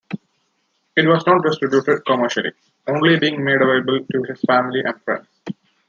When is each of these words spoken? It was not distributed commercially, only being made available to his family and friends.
It 0.97 1.05
was 1.05 1.23
not 1.27 1.43
distributed 1.43 2.03
commercially, 2.07 2.53
only 2.87 3.19
being 3.19 3.43
made 3.43 3.61
available 3.61 3.99
to 4.03 4.23
his 4.23 4.41
family 4.41 4.79
and 4.83 4.99
friends. 5.03 5.27